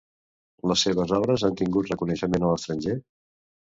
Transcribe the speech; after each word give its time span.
Les 0.71 0.85
seves 0.87 1.13
obres 1.19 1.47
han 1.51 1.61
tingut 1.63 1.95
reconeixement 1.95 2.51
a 2.51 2.55
l'estranger? 2.57 3.01